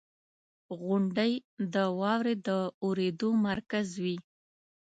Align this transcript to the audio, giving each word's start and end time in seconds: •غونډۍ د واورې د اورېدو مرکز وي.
•غونډۍ 0.81 1.33
د 1.73 1.75
واورې 1.99 2.35
د 2.47 2.49
اورېدو 2.85 3.29
مرکز 3.47 3.87
وي. 4.03 4.17